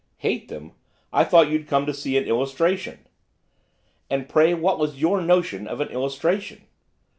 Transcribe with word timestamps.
'Hate 0.17 0.47
them? 0.47 0.71
I 1.13 1.23
thought 1.23 1.49
you'd 1.51 1.67
come 1.67 1.85
to 1.85 1.93
see 1.93 2.17
an 2.17 2.23
illustration.' 2.23 3.05
'And 4.09 4.27
pray 4.27 4.55
what 4.55 4.79
was 4.79 4.99
your 4.99 5.21
notion 5.21 5.67
of 5.67 5.79
an 5.79 5.89
illustration? 5.89 6.65